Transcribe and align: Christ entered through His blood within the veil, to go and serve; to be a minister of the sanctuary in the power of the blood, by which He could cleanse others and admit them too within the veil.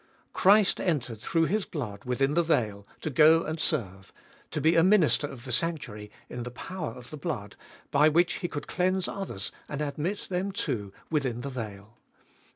Christ 0.33 0.79
entered 0.81 1.19
through 1.21 1.43
His 1.45 1.65
blood 1.65 2.05
within 2.05 2.33
the 2.33 2.41
veil, 2.41 2.87
to 3.01 3.11
go 3.11 3.43
and 3.43 3.59
serve; 3.59 4.11
to 4.49 4.59
be 4.59 4.75
a 4.75 4.83
minister 4.83 5.27
of 5.27 5.43
the 5.45 5.51
sanctuary 5.51 6.09
in 6.27 6.41
the 6.41 6.49
power 6.49 6.89
of 6.93 7.11
the 7.11 7.17
blood, 7.17 7.55
by 7.91 8.09
which 8.09 8.39
He 8.39 8.47
could 8.47 8.65
cleanse 8.65 9.07
others 9.07 9.51
and 9.69 9.79
admit 9.79 10.25
them 10.27 10.51
too 10.53 10.91
within 11.11 11.41
the 11.41 11.51
veil. 11.51 11.99